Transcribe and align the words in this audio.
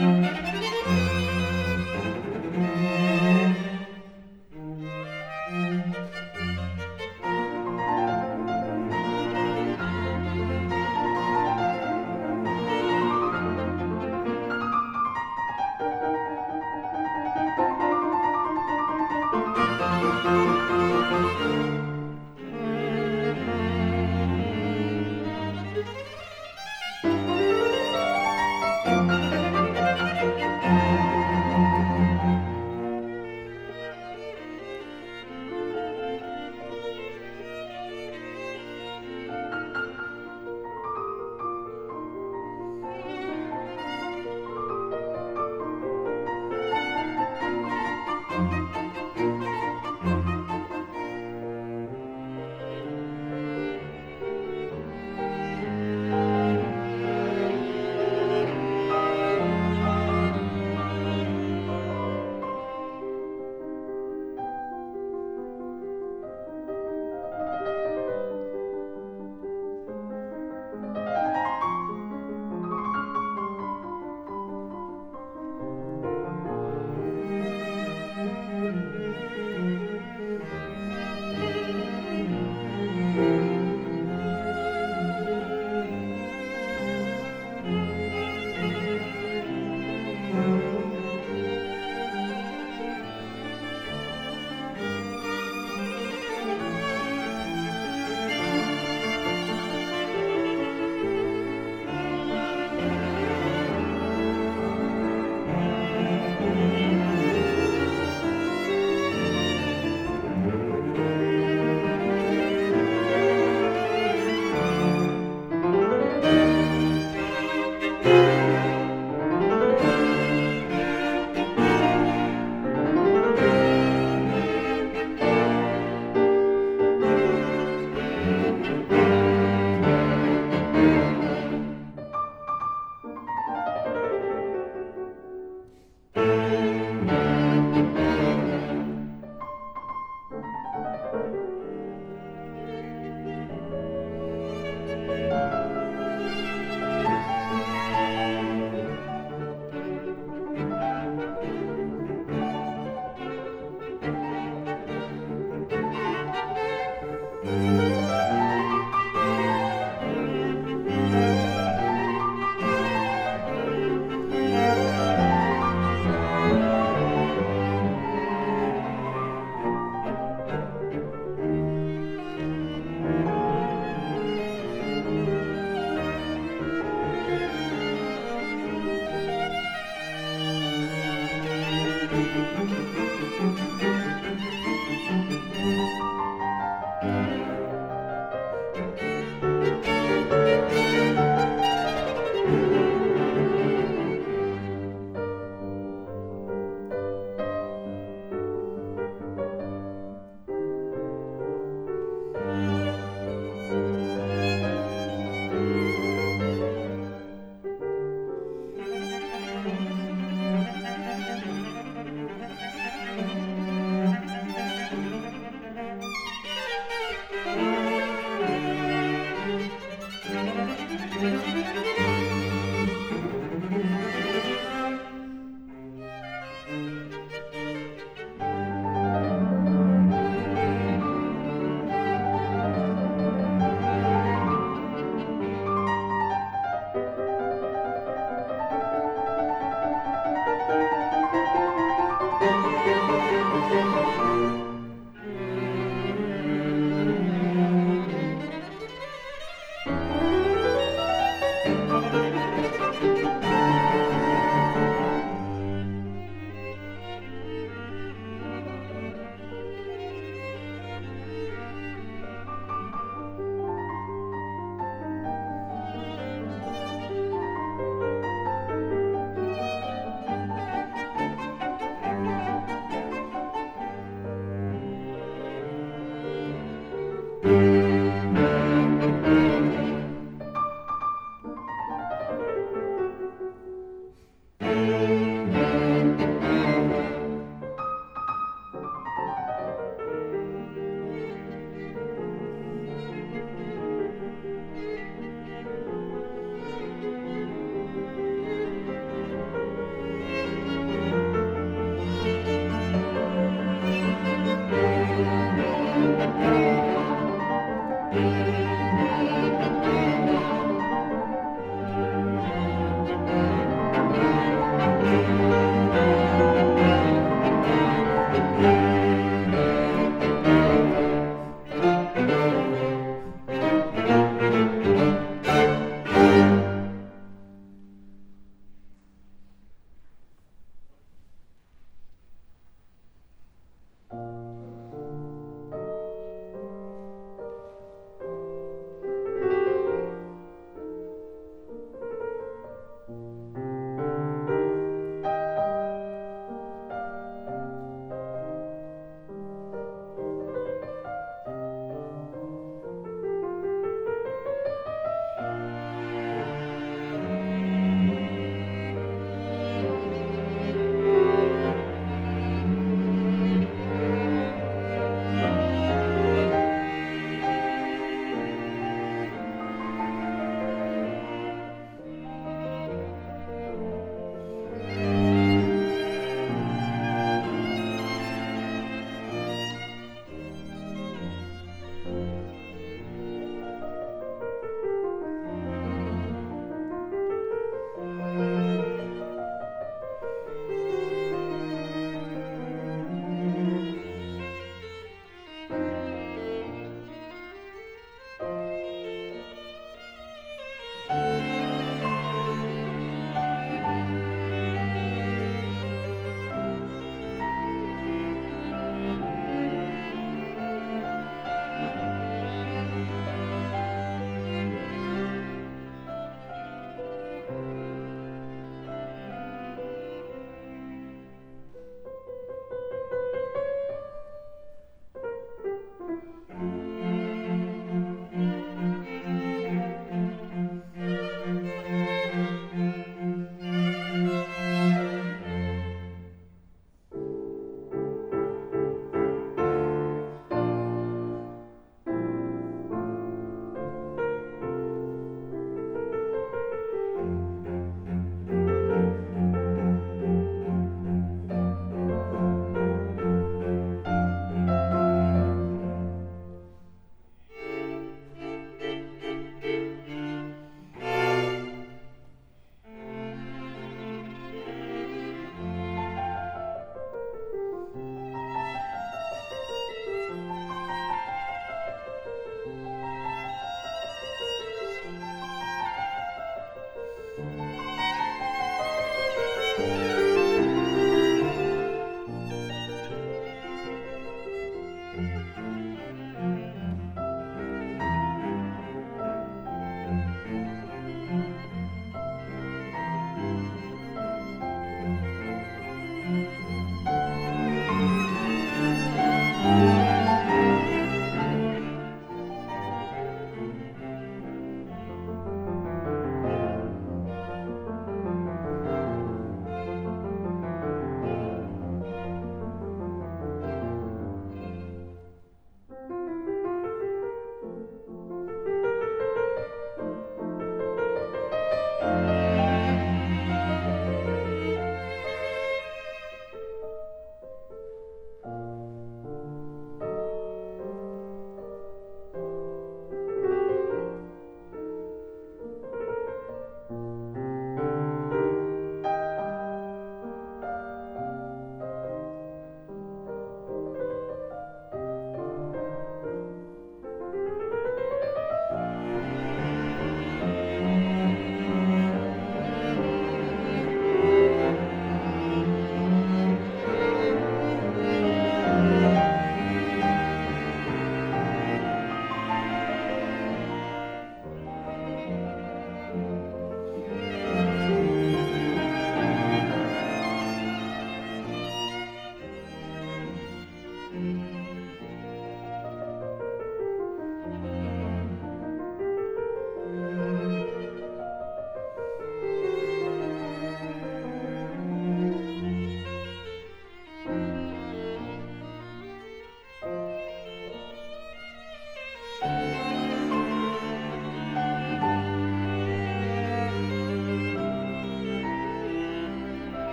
Música 0.00 0.49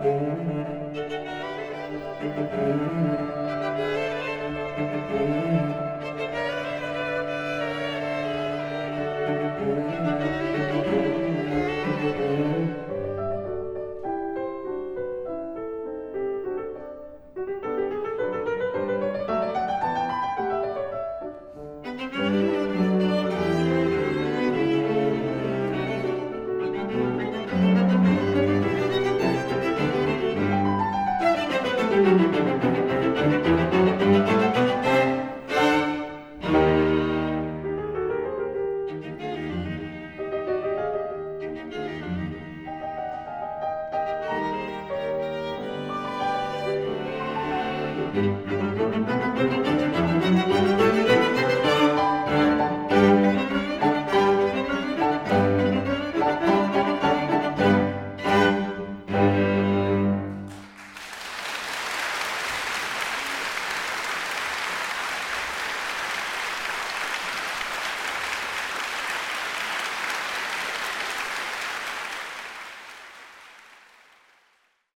Thank 0.00 0.96
you. 2.52 3.07